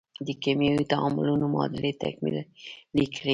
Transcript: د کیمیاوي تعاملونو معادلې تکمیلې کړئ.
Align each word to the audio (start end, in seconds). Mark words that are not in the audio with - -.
د 0.27 0.29
کیمیاوي 0.43 0.85
تعاملونو 0.93 1.45
معادلې 1.53 1.91
تکمیلې 2.03 3.05
کړئ. 3.15 3.29